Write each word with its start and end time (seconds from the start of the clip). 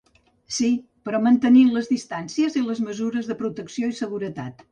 Sí, 0.59 0.69
però 1.09 1.19
mantenint 1.25 1.69
les 1.75 1.91
distàncies 1.91 2.57
i 2.61 2.65
les 2.71 2.83
mesures 2.87 3.31
de 3.33 3.39
protecció 3.45 3.93
i 3.93 3.99
seguretat. 4.03 4.57